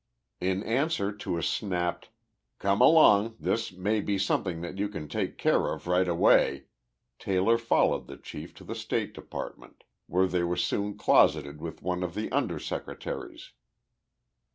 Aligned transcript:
In 0.39 0.63
answer 0.63 1.11
to 1.15 1.37
a 1.37 1.43
snapped, 1.43 2.09
"Come 2.57 2.81
along 2.81 3.35
this 3.39 3.71
may 3.71 4.01
be 4.01 4.17
something 4.17 4.61
that 4.61 4.79
you 4.79 4.89
can 4.89 5.07
take 5.07 5.37
care 5.37 5.71
of 5.71 5.85
right 5.85 6.07
away!" 6.07 6.63
Taylor 7.19 7.59
followed 7.59 8.07
the 8.07 8.17
chief 8.17 8.51
to 8.55 8.63
the 8.63 8.73
State 8.73 9.13
Department, 9.13 9.83
where 10.07 10.25
they 10.25 10.41
were 10.41 10.57
soon 10.57 10.97
closeted 10.97 11.61
with 11.61 11.83
one 11.83 12.01
of 12.01 12.15
the 12.15 12.31
under 12.31 12.57
secretaries. 12.57 13.51